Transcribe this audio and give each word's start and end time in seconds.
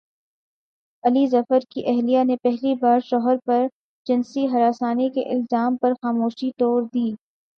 علی 1.03 1.25
ظفر 1.27 1.59
کی 1.69 1.81
اہلیہ 1.87 2.23
نے 2.23 2.35
پہلی 2.43 2.73
بار 2.75 2.99
شوہر 3.05 3.35
پرجنسی 3.45 4.45
ہراسانی 4.47 5.09
کے 5.09 5.23
الزام 5.29 5.77
پر 5.77 5.93
خاموشی 6.01 6.51
توڑ 6.57 6.81
دی 6.85 7.09